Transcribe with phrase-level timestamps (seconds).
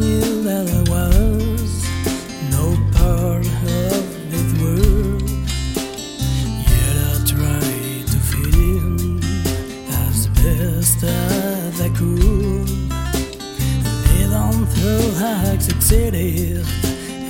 [0.00, 1.70] knew that I was
[2.50, 5.22] no part of this world.
[6.72, 9.20] Yet I tried to fit in
[10.04, 11.00] as best
[11.80, 12.66] I could.
[14.30, 15.60] Don't feel like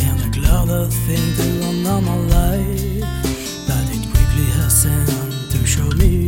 [0.07, 0.69] and the cloud
[1.89, 3.01] on my life.
[3.69, 4.83] But it quickly has
[5.53, 6.26] to show me.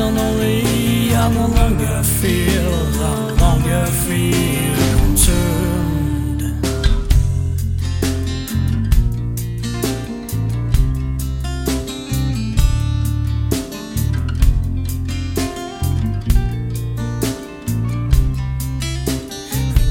[0.00, 6.40] Personally, I no longer feel, no longer feel concerned.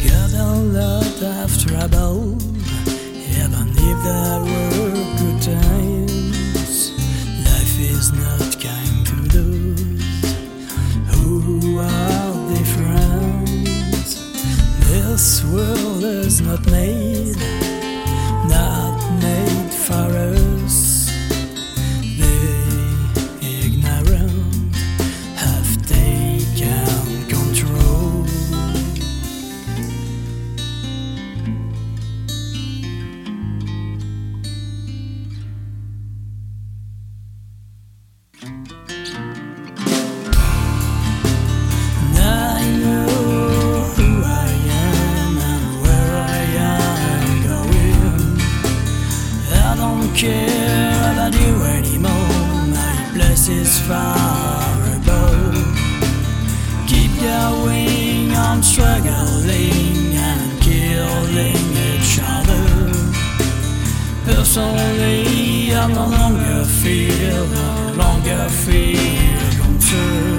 [0.04, 2.36] Got a lot of trouble,
[3.38, 6.78] even if there were good times.
[7.46, 8.49] Life is not
[11.68, 13.56] are different.
[14.88, 17.36] This world is not made,
[18.48, 21.10] not made for us.
[22.20, 22.36] The
[23.42, 24.76] ignorant
[25.36, 28.26] have taken control.
[38.42, 38.99] I
[50.20, 52.12] care about you anymore.
[52.76, 55.56] My place is far above.
[56.88, 62.66] Keep going, I'm struggling and killing each other.
[64.26, 70.39] Personally, I no longer feel, no longer feel concerned.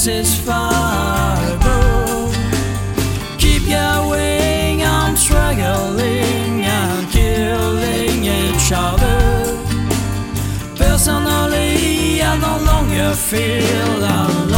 [0.00, 2.34] Place is far above.
[3.38, 9.18] Keep going, I'm struggling, I'm killing each other.
[10.76, 14.49] Personally, I no longer feel, feel.